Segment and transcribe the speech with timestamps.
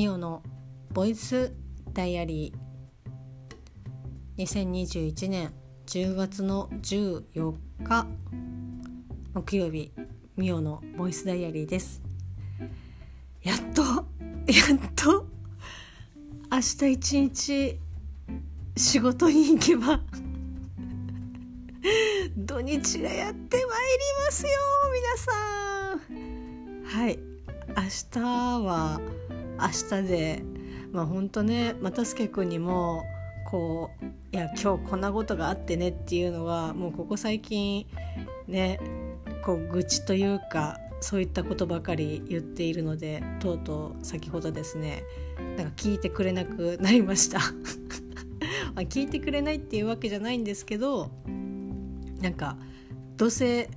[0.00, 0.42] ミオの
[0.94, 1.52] ボイス
[1.92, 4.42] ダイアリー。
[4.42, 5.52] 2021年
[5.84, 8.06] 10月の14日。
[9.34, 9.92] 木曜日
[10.38, 12.02] ミオのボイスダイアリーです。
[13.42, 13.82] やっと
[14.48, 15.26] やっと
[16.50, 17.78] 明日一日
[18.78, 20.00] 仕事に行けば
[22.38, 23.68] 土日がやってまいり
[24.24, 24.50] ますよ
[24.94, 26.84] 皆さん。
[26.86, 27.18] はい。
[27.76, 28.18] 明日
[28.64, 28.98] は
[29.62, 30.42] 明日で
[30.92, 33.04] まあ本当ね又助君にも
[33.50, 37.86] こういや今日こんなことがあってねっていうのはもうここ最近
[38.46, 38.78] ね
[39.44, 45.02] こう愚痴というかそういったことばかり言っているのでとうとう先ほどですね
[45.56, 47.40] なんか聞いてくれなくなりました。
[48.88, 51.10] 聞いてくれないっていうわけじゃないんですけど
[52.20, 52.56] なんか
[53.16, 53.68] どうせ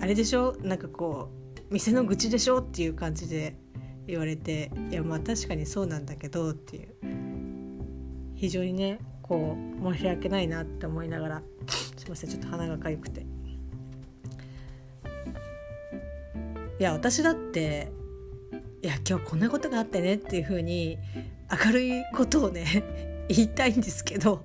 [0.00, 0.56] あれでしょ？
[0.62, 1.28] なんかこ
[1.70, 2.60] う店の愚痴でしょ？
[2.60, 3.56] っていう感じで
[4.06, 6.94] 言われていやまあ確かにそうなんだけどっていう。
[8.40, 11.42] 非常にねこう申し訳ないなって思いながら
[11.94, 13.26] すいませんちょっと鼻がかゆくて。
[16.78, 17.92] いや私だって
[18.82, 20.96] いや今日こんなことがあってねっていう風に
[21.66, 22.64] 明るいことをね
[23.28, 24.42] 言いたいんですけど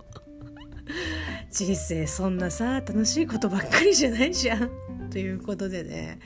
[1.49, 4.69] 人生そんなさ楽しいことばっかりじゃないじゃん。
[5.09, 6.19] ということでね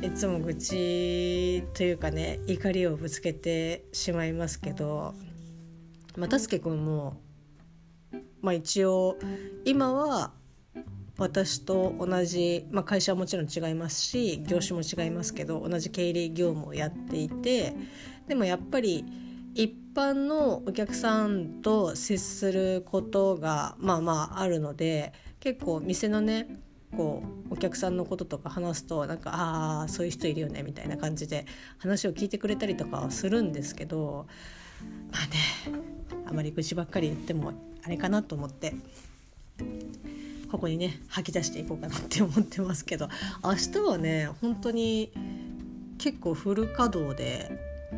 [0.00, 5.14] いつも愚痴というかね怒りをぶつけてしまいますけど
[6.16, 7.20] 又助君も
[8.40, 9.16] まあ一応
[9.64, 10.32] 今は
[11.18, 17.74] 私と同じ、まあ、会社はもちろん違いますし業種も違いますけど同じ経理業務をやっていて
[18.26, 19.04] でもやっぱり
[19.54, 26.48] 一般のお客さんと接することがまあまああるので結構店のね
[26.96, 31.46] こうお客さんのこととか話すとなんかああそういう人いるよねみたいな感じで
[31.78, 34.26] 話を聞いてくれたりとかはするんですけど
[35.10, 35.26] まあ
[35.72, 35.80] ね
[36.26, 37.52] あまり愚痴ばっかり言っても
[37.84, 38.74] あれかなと思って
[40.50, 43.08] ここにね吐き出していこうかなって思ってますけど
[43.42, 45.12] 明日はね本当に
[45.98, 47.50] 結構フル稼働で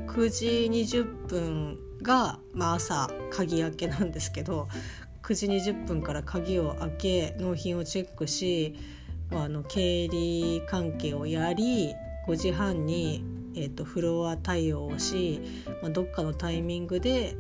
[0.06, 4.69] 9時20分が、まあ、朝鍵開けなんですけど
[5.24, 8.74] 9時20分から鍵を開け納品をチェックし、
[9.30, 11.94] まあ、あの経理関係をやり
[12.28, 13.24] 5時半に、
[13.56, 15.40] えーと、フロア対応をし、
[15.80, 17.36] まあ、どっかのタイミングで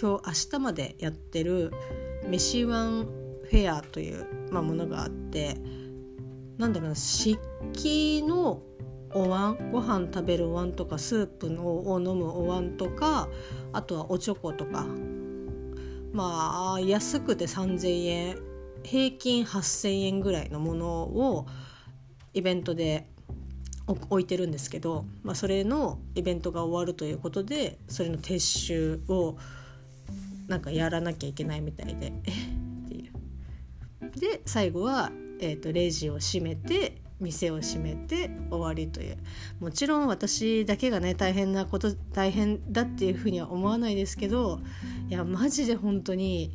[0.00, 1.72] 今日明日までやってる
[2.26, 5.58] 飯ワンフェアという、まあ、ものがあって
[6.56, 7.38] なんだろうな漆
[7.74, 8.62] 器の
[9.12, 13.28] お椀ご飯食べるお椀とかスープのを飲むお椀とか
[13.74, 14.86] あとはおちょことか
[16.16, 18.38] まあ安くて3,000円
[18.82, 21.46] 平均8,000円ぐらいのものを
[22.32, 23.06] イベントで
[23.86, 29.36] 置いてるんですけど、まあ、それのイベントが終わるということでそれの撤収を
[30.48, 32.12] なんかやらなきゃいけないみたいで っ
[32.88, 34.18] ていう。
[34.18, 39.18] で最後は、えーと、レジを閉めて店を閉めて終わりという
[39.60, 44.60] もちろん私だけがね大変なこと大変だっていうふうには思わないですけど
[45.08, 46.52] いやマジで本当に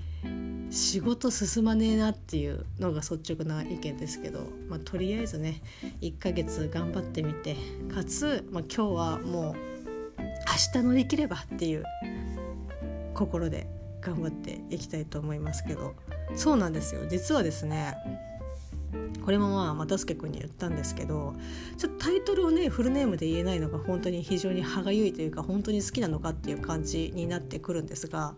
[0.69, 5.61] 仕事進まねえなっていうのが率直な意見ですけど、まあ、とりあえずね
[6.01, 7.55] 1ヶ月頑張ってみて
[7.93, 9.55] かつ、まあ、今日はもう
[10.21, 11.83] 明日乗り切ればっていう
[13.13, 13.67] 心で
[14.01, 15.93] 頑張っていきたいと思いますけど
[16.35, 17.01] そうなんですよ。
[17.09, 17.95] 実はですね
[19.23, 21.35] これもまあ又助君に言ったんですけど
[21.77, 28.35] ちょっとタイトルをねフルネームで言えないのが本当に非常に歯がゆいというか本当に好きなのかっていう感じになってくるんですが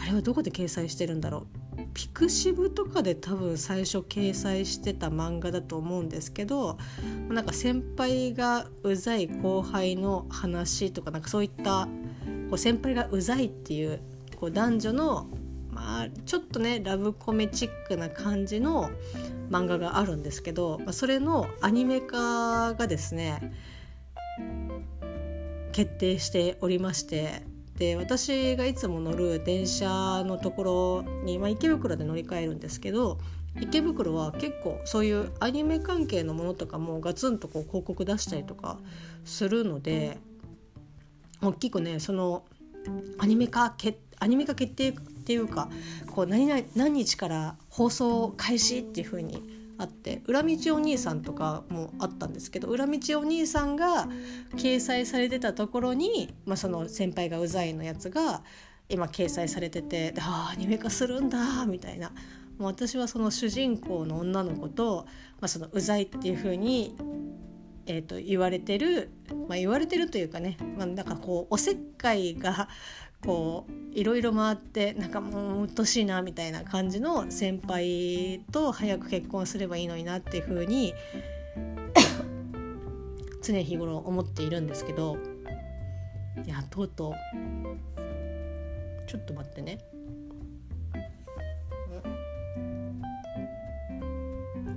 [0.00, 1.46] あれはどこで掲載してるんだろう？
[1.94, 6.78] ピクシブとかで多分最初掲載してた漫画だと思うんですけど
[7.28, 11.88] なんか先輩がうざい後輩の話とかなんかそういった
[12.48, 14.00] こう先輩がうざいっていう
[14.36, 15.26] こう男女の
[15.70, 18.90] まあちょっとねラブコメチックな感じの
[19.50, 23.52] 漫画があるんですけど、まあ、それのアニメ化がですね
[25.72, 27.42] 決定しておりまして
[27.76, 33.18] で私がいつも乗る電車のところに、まあ、池袋で乗り換えるんですけど
[33.60, 38.78] 池袋は結構そういうアニメ関係のものとかもガツンとこう広告出したりとか
[39.24, 40.18] するので
[41.40, 42.44] 大きくねその
[43.18, 43.74] アニメ化
[44.18, 44.94] アニメ化決定
[45.28, 45.68] っていうか
[46.14, 49.42] こう何何日から放送開始っていう風に
[49.76, 54.08] あって裏道お兄さんとかもあったんですけど裏道お兄さんが
[54.56, 58.42] 掲載されてたところに、まあ、その先輩がうざいのやつが
[58.88, 62.10] 今掲載されてて「ああアニメ化するんだ」みたいな。
[62.56, 65.06] もう私はその主人公の女の子と、
[65.40, 66.96] まあ、そのうざいっていう風に
[67.90, 69.10] えーと、言われてる、
[69.48, 72.68] まあ、言われてるというかね、まあ、なんかこうおせっかいが
[73.24, 80.94] こういろいろ回ってなんかもううっとしいなみたいな感じの先輩と早く結婚すればいいのになっていうふうに
[83.42, 85.16] 常日頃思っているんですけど
[86.46, 87.14] いやとうとう
[89.08, 89.78] ちょっと待ってね。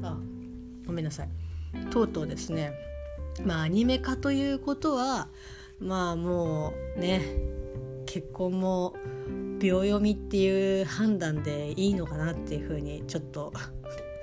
[0.04, 0.18] あ
[0.88, 1.30] ごめんなさい
[1.92, 2.74] とうとうですね
[3.46, 5.28] まあアニメ化ということは
[5.80, 7.22] まあもうね
[8.12, 8.94] 結婚も
[9.60, 13.54] 秒読みっていう判断でいいのかなっていうふうにちょっと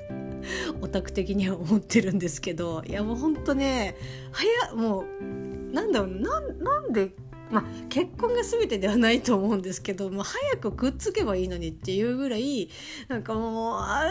[0.82, 3.96] オタク的には思ってるんですけどいやもうほんとね
[4.30, 7.14] 早もうなんだろうなんで
[7.50, 12.68] まあ、結婚が全てではないと思うんですけどもう早くくっつけばいいのにっていうぐらい
[13.08, 14.10] なんかもうああ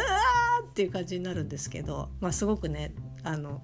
[0.67, 3.61] っていう感じになるんですけど、まあ、すごくねあの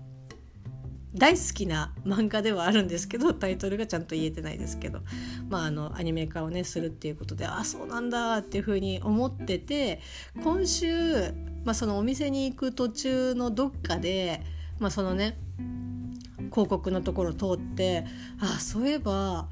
[1.16, 5.02] 大好きな漫画ではあるんですけどタイトルがちゃんと言えてないですけど、
[5.48, 10.02] まあ、あのアニメ化をねするっていうことであそうなんだっていうふうに思ってて
[10.44, 11.32] 今週、
[11.64, 14.42] まあ、そのお店に行く途中のどっかで、
[14.80, 15.38] まあ、そのね
[16.52, 18.06] 広告のところ通って
[18.40, 19.48] あそういえば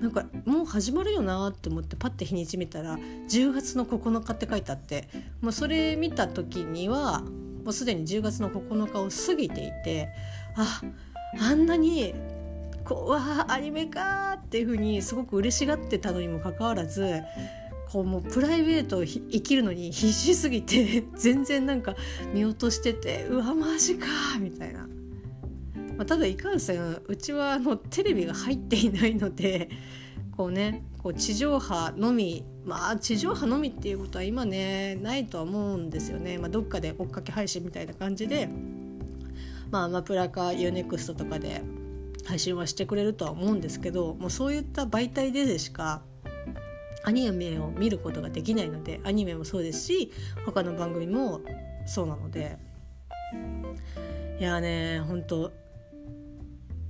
[0.00, 5.08] なんかもう始まるよなって思ってパッて日にち見たら10月の9日って書いてあって
[5.40, 7.22] もうそれ見た時には
[7.64, 10.10] もうすでに10月の9日を過ぎていて
[10.56, 10.80] あ
[11.40, 12.14] あんなに
[12.84, 17.22] こうわアニメかっていう風にすごく嬉しがってたのにもかかわらず
[17.90, 21.96] こうもうプライベートを生きるのに必死すぎて 全然なんか
[22.32, 24.06] 見落としててうわマジか
[24.38, 24.88] みたいな。
[25.96, 29.70] まあ、ただいかんせんうちはあのテレビが入っていないので
[30.36, 38.48] こうねこう地上波のみまあ地上波のみっていうことは今ねないとは思うんですよね、まあ、どっかで追っかけ配信みたいな感じで、
[39.74, 41.60] まあ、アマプラか UNEXT とかで
[42.24, 46.02] 配信はしてくれるとは思うんですけどもうそういった媒体でしか
[47.02, 50.12] アニメを見ることができないのでアニメもそうですし
[50.46, 51.40] 他の番組も
[51.86, 52.56] そうなので。
[54.38, 55.52] いやね本当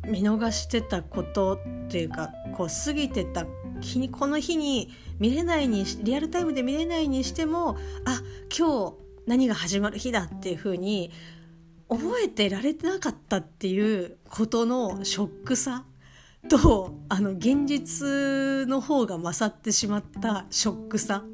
[0.07, 3.47] 見逃してたことっていうかこう過ぎてた
[3.81, 8.21] 日にこの日に見れないにリアルタイムで見れないにしてもあ
[8.57, 8.95] 今日
[9.27, 11.11] 何が始まる日だっていう風に
[11.89, 15.85] 覚えてられてなかったっていうことのショックさ
[16.49, 21.25] とあの現実の方が勝ってしまったショックさ。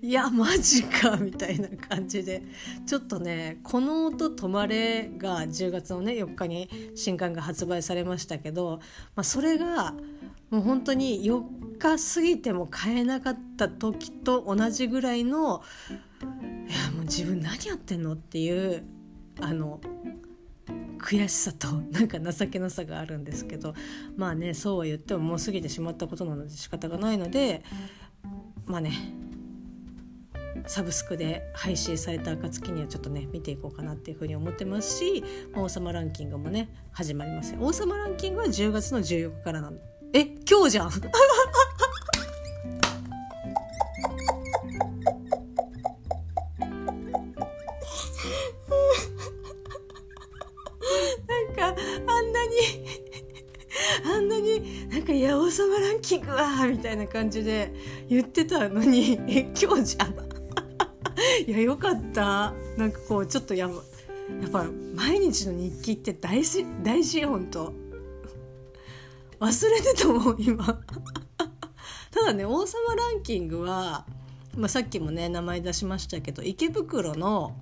[0.00, 2.42] いやマジかみたいな感じで。
[2.86, 8.78] ちょっとね「この音止まれ」が10月のね4日に新刊が発売されましたけど、
[9.16, 9.94] まあ、それが
[10.50, 15.62] もう本当に4日過ぎても買えなかった時と同じぐらいの
[16.68, 18.84] いやもう自分何やってんのっていう
[19.40, 19.80] あの
[20.98, 23.74] 悔しさと なんか情けなさがあるんですけど
[24.16, 27.62] まあねそうは言ってももう過ぎてしまったことなので仕方がないので
[28.66, 28.92] まあね
[30.66, 35.24] サブスクで配信された暁にはちょっとね見ていこうかなっていうふうに思ってますし
[35.54, 39.78] 「王様ランキング」もね始まります王様ランキングは10月の14日からなの
[40.12, 40.90] え今日じゃん。
[56.38, 57.72] ランキングは」みたいな感じで
[58.08, 60.14] 言ってたのに え今日じゃん。
[61.46, 62.54] いやよかった。
[62.76, 67.72] なんかこうちょっとややっぱ毎日の日記って大事大事本当
[69.40, 70.64] 忘れてたもん今。
[72.10, 74.06] ただね王様ランキングは、
[74.56, 77.54] まあ、さっきもね名前出しましたけど池袋の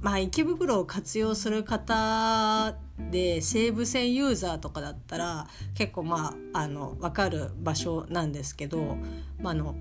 [0.00, 8.96] まあ池袋を活用する方で西武線ユーザーとかだったら結構まああの分かる場所なんですけど、
[9.40, 9.74] まあ、あの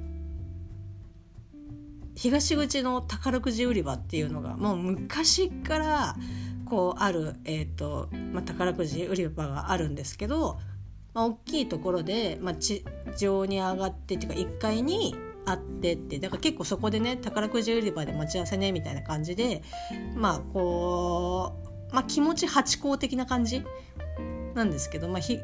[2.15, 6.15] 東口の宝くじ売り場っていうのがもう昔から
[6.65, 10.57] こうある、えーとまあ、宝くじ売り場があるんですけど、
[11.13, 12.85] まあ、大きいところで、まあ、地
[13.17, 15.15] 上に上がってっていうか1階に
[15.45, 19.61] あってってだから結構そこでね宝くじ売り場で待ち合わせねみたいな感じで
[20.15, 23.63] まあこう、まあ、気持ち八公的な感じ
[24.55, 25.39] なんですけど、まあ、ひ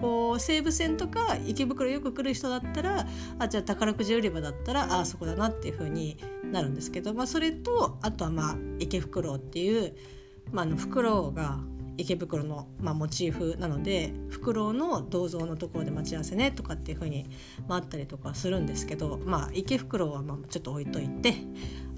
[0.00, 3.06] こう西武線とか池袋よく来る人だったら
[3.38, 9.96] あじゃあ宝くじ売り場だったらあそこだなっていう風になるんですけど、まあ、それとあとはまあ池袋っていう、
[10.52, 11.58] まあ、のフクロウが
[11.96, 17.26] 池袋の、まあ、モチーフなのでフクロウの銅像のところで待ち合わせねとかっていう風に、
[17.66, 21.34] まあ、あったりとかするんですけど、まあ、池袋はまあちょっと置いといて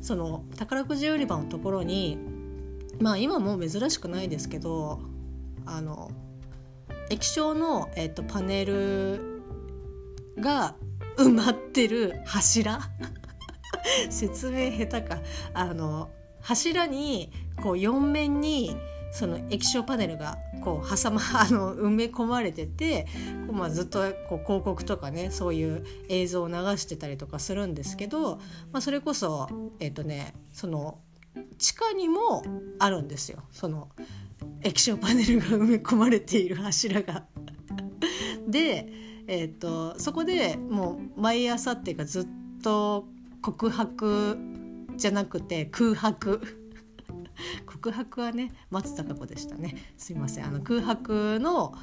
[0.00, 2.40] その宝くじ売り場のところに
[3.00, 5.00] まあ今もう珍しくないですけど
[5.66, 6.11] あの
[7.11, 9.42] 液晶の、えーと、パネル
[10.38, 10.76] が
[11.16, 12.80] 埋まってる柱。
[14.11, 15.19] 説明下手か。
[15.52, 18.76] あの柱にこう4面に
[19.12, 23.07] その液晶パネルがこう挟ま あの埋め込まれてて、
[23.50, 28.37] まあ、ずっとこう広告とかねそういう映像を流してたりとかするんですけど、
[28.73, 29.49] まあ、それこそ
[29.80, 30.99] えっ、ー、とねその
[31.59, 32.43] 地下にも
[32.79, 33.43] あるんですよ。
[33.51, 33.89] その
[34.63, 37.27] 液晶パネルが埋め込まれている柱が。
[38.49, 38.89] で、
[39.27, 42.27] えーと、そこでもう毎朝っていうかずっ
[42.63, 43.07] と
[43.43, 44.39] 告白
[44.97, 46.41] じゃなくて空白。
[47.65, 49.77] 告白はね松たか子でしたね。
[49.97, 50.47] すいません。
[50.47, 51.75] あの空白の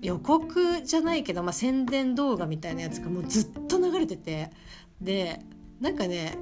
[0.00, 4.50] 予告じゃないけど、まあ、宣伝動画みたいなやつがもうずっと流れてて。
[5.00, 5.40] で
[5.80, 6.36] なんかね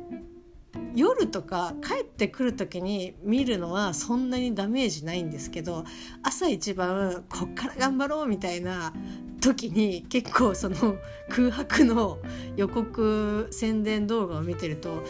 [0.94, 5.84] 夜とか帰ってくる時に見るのはそんなにダメージないんですけど
[6.22, 8.92] 朝一番こっから頑張ろうみたいな
[9.40, 10.96] 時に結構その
[11.28, 12.18] 空白の
[12.56, 15.02] 予告宣伝動画を見てるとは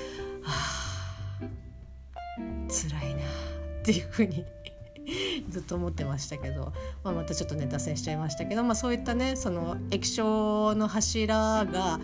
[0.44, 0.86] あ
[2.68, 4.44] 辛いなっていうふうに
[5.48, 6.72] ずっと思ってましたけど、
[7.04, 12.00] まあ、またちょっとね脱線しちゃいましたけど、まあ、そういったねその液晶の柱が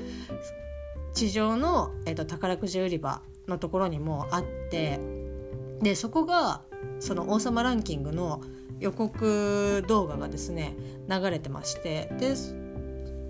[1.14, 5.00] 地上の、えーと、宝くじ売り場のところにもあって
[5.80, 6.62] でそこが
[7.00, 8.40] その王様ランキングの
[8.78, 10.74] 予告動画がですね
[11.08, 12.34] 流れてましてで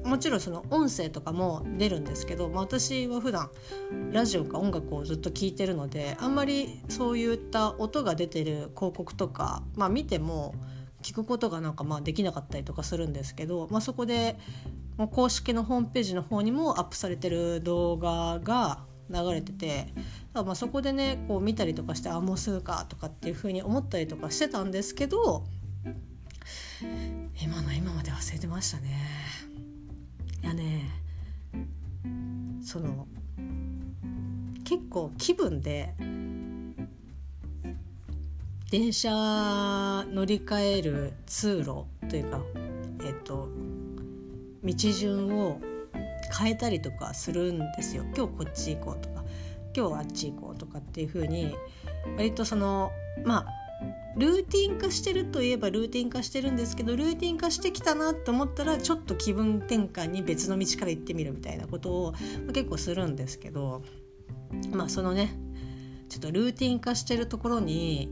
[0.04, 3.50] もちろんその音声とかも出るんですけど、まあ、私は普段
[4.10, 10.54] ラジオか音楽をずっと聴いてるのであんまりそういった音が出てる広告とか、まあ、見ても
[11.02, 14.38] 聞くことがなんかまあできなかったりとかするんですけど、まあ、そこで
[15.12, 19.86] 公式のホームページの方にもアップされてる動画が流れてて
[20.32, 25.44] まあそこでねこう見たりとかしてあもうすぐかとかっていうふうに思ったりとかしてたんですけど
[27.42, 28.90] 今の今まで忘れてましたね。
[30.42, 30.90] いやね
[32.64, 33.06] その
[34.64, 35.94] 結構気分で
[38.70, 39.10] 電車
[40.08, 42.40] 乗り換える通路というか
[43.04, 43.48] えっと
[44.64, 45.60] 道順を
[46.36, 48.04] 変えたりとかするんですよ。
[48.16, 49.22] 今日こっち行こうとか。
[49.74, 51.54] 今日あっち行こうとかっていう風に
[52.16, 52.92] 割とその
[53.24, 53.46] まあ
[54.16, 62.14] ルーティン化してるといえばルーティン化してるんですけどルーティン化してきたなと思ったらちょっと気分転換に別の道から行ってみるみたいなことを
[62.52, 63.82] 結構するんですけど
[64.70, 65.34] まあそのね
[66.10, 68.10] ちょっとルーティン化してるところに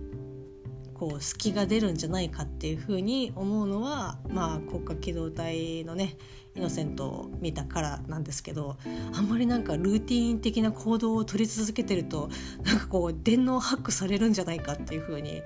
[1.01, 6.19] こう隙が出るんじゃないかっていうふうに思うのはまあ国家機動隊のね
[6.55, 8.77] イノセントを見たからなんですけど
[9.15, 12.29] あんまりなんかルーティン的な行動を取り続けてると
[12.65, 15.41] なんかこう電脳ハックされるんじゃないかっていうふうに、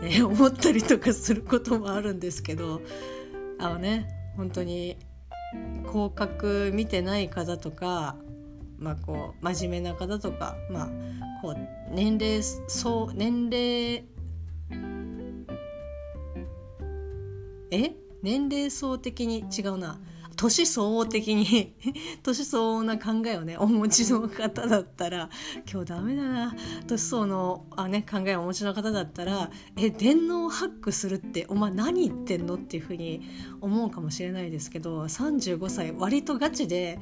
[0.00, 2.80] ね、 思ったりとかすることもあるんですけど
[3.58, 4.96] あのね本当に
[5.86, 8.16] 広角見てない方とか
[8.78, 10.88] まあこう真面目な方とかまあ
[11.42, 11.56] こう
[11.94, 14.17] 年齢そう年齢
[17.70, 17.94] え？
[18.22, 20.00] 年齢層的に違うな。
[20.36, 21.74] 年相応的に。
[22.22, 25.28] 年相応な考えをねお持ちの方だったら
[25.70, 26.54] 今日ダメだな。
[26.86, 32.54] 年相のあ、ね、考えをお持ちの方だったらえ電脳ハックするってお前何言ってんの？
[32.54, 33.22] っていうふうに
[33.60, 37.00] 思うかもしれないですけど35歳割とガチで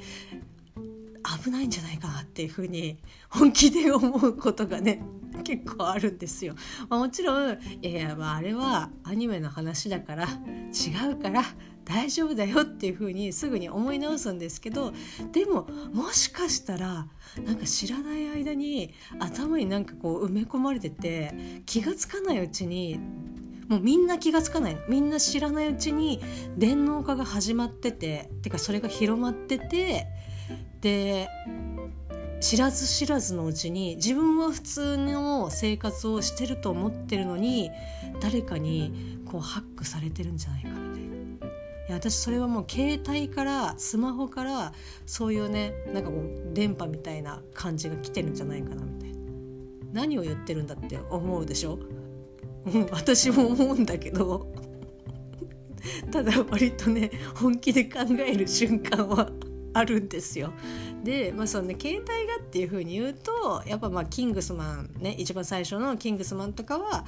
[1.42, 5.02] 危ないんじゃないかなっていうふうに本気で思うことがね
[5.44, 6.54] 結構あるんですよ。
[6.88, 11.42] まあ、もちろんいや、まあ、あれはアニメの話だから違うから
[11.84, 14.92] 大丈夫だよっていうふうにすぐに思い直すんですけど
[15.32, 17.06] でももしかしたら
[17.44, 22.98] なんか知らない間に頭になんかこう埋め込まれてて気が付かないうちに
[23.68, 26.20] もうみんな気が付かないみんな知らないうちに
[26.56, 30.06] 電脳化が始まってててかそれが広まってて
[30.80, 31.28] で
[32.40, 37.70] 知らず知らずのうちに自分は普通の生活をしてると思ってるのに
[38.20, 41.46] 誰かにこうハックされてるんじゃないかみたいな。
[41.88, 44.72] いや私それはもう携帯からスマホから
[45.06, 49.16] そういうねなんかこう電波みたいな感じが来てるんじゃないかなみたいな。
[49.92, 51.78] 何を言ってるんだって思うでしょ？
[52.92, 54.46] 私も思うんだけど。
[56.10, 59.30] ただ割とね本気で考える瞬間は
[59.76, 60.52] あるんですよ。
[61.04, 67.04] で、まあそのね、携帯がっていうふうに言うとやっぱまあキングスマンね一番最初のキングスマンとかは、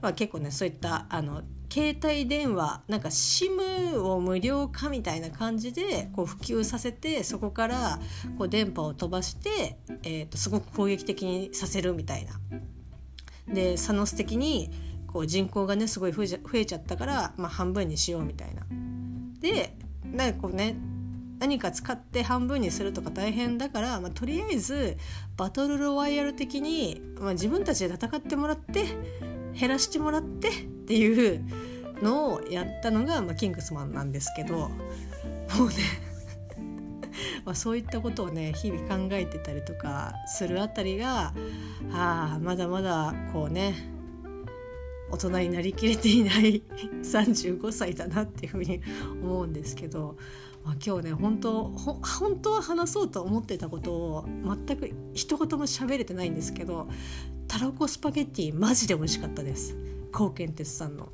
[0.00, 8.00] まあ、結構ねそういったあの携帯電話なんか SIM を無料化みたいな感じでこう普及させてそこから
[8.38, 12.32] こう電波を飛ばして、えー、とすごく攻撃的にさせるみたいな。
[13.52, 14.70] でサノス的に
[15.08, 16.22] こう人口がねすごい増
[16.54, 18.62] えちゃったから、まあ、半分にしようみたいな。
[19.40, 20.76] でなんかこうね
[21.40, 24.98] 何か使って半分にするとか大変だから、まあ、とりあえず
[25.38, 28.84] バトルロワイヤル的に、まあ、自分たちで戦ってもらって
[29.58, 30.52] 減らしてもらってっ
[30.86, 31.42] ていう
[32.02, 34.68] のをやったのが、まあ、キングスマンなんですけども
[35.64, 35.74] うね
[37.44, 41.32] まあそういったことをね日々考えてたりとかするあたりが
[41.90, 43.74] あまだまだこうね
[45.10, 46.62] 大人になりきれていない
[47.02, 48.80] 35歳だなっていうふうに
[49.22, 50.16] 思うんですけど、
[50.64, 54.28] まあ、今日ね本当本当は話そうと思ってたことを
[54.66, 56.88] 全く一言も喋れてないんですけど
[57.48, 59.76] たらこスパゲッティマジで美味しかったです
[60.12, 61.08] 高健鉄さんの。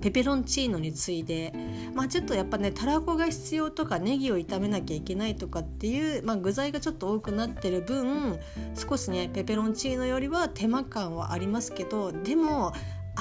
[0.00, 1.52] ペペロンチーノに次いで、
[1.94, 8.38] まあ、ちょっとやっぱねたらこが必要とかネギを炒めなきゃいけないとかっていう、まあ、具材がちょっと多くなってる分
[8.74, 12.72] 少しねペペロンチーノよりは手間感はありますけどでも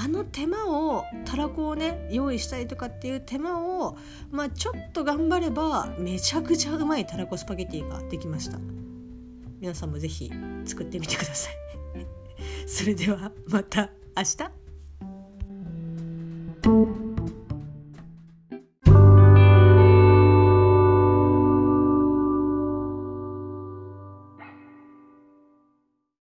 [0.02, 3.98] あの手間をたらこをね用意したりとかっていう手間を、
[4.32, 8.58] まあ、ちょっと頑張ればめちゃくちゃうまいたらこスパゲティができました。
[9.60, 10.32] 皆さんも是非
[10.64, 11.54] 作ってみてください。
[12.66, 14.59] それではまた明日。